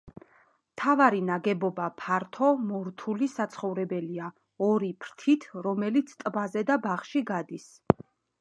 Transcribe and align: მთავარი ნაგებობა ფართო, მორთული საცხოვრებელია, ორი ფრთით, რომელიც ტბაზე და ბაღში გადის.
მთავარი 0.69 1.19
ნაგებობა 1.25 1.89
ფართო, 2.03 2.49
მორთული 2.71 3.29
საცხოვრებელია, 3.33 4.31
ორი 4.69 4.91
ფრთით, 5.05 5.47
რომელიც 5.69 6.19
ტბაზე 6.25 6.69
და 6.71 6.83
ბაღში 6.89 7.27
გადის. 7.33 7.73